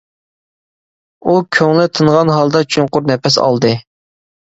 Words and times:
ئۇ 1.25 1.33
كۆڭلى 1.57 1.83
تىنغان 1.97 2.31
ھالدا 2.37 2.61
چوڭقۇر 2.77 3.05
نەپەس 3.11 3.39
ئالدى. 3.45 3.75